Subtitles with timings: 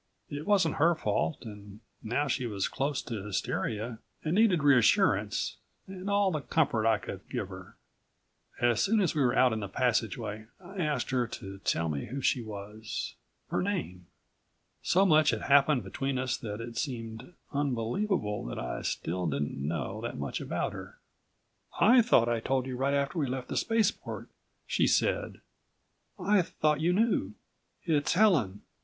[0.31, 6.09] It wasn't her fault and now she was close to hysteria and needed reassurance and
[6.09, 7.77] all the comfort I could give her.
[8.59, 12.05] As soon as we were out in the passageway I asked her to tell me
[12.07, 13.13] who she was.
[13.51, 14.07] Her name.
[14.81, 20.01] So much had happened between us that it seemed unbelievable that I still didn't know
[20.01, 20.97] that much about her.
[21.79, 24.29] "I thought I told you right after we left the spaceport,"
[24.65, 25.41] she said.
[26.17, 27.33] "I thought you knew.
[27.83, 28.63] It's Helen